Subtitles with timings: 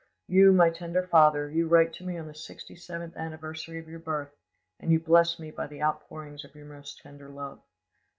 [0.25, 3.99] "You, my tender father, you write to me on the sixty seventh anniversary of your
[3.99, 4.35] birth,
[4.79, 7.61] and you bless me by the outpouring of your most tender love.